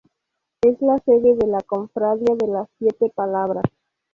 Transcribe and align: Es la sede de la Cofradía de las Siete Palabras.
Es 0.63 0.81
la 0.81 0.97
sede 0.97 1.35
de 1.35 1.45
la 1.45 1.61
Cofradía 1.61 2.35
de 2.35 2.47
las 2.47 2.67
Siete 2.79 3.11
Palabras. 3.13 3.65